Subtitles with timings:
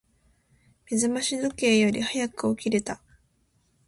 [0.89, 3.03] 目覚まし時計より早く起きれた。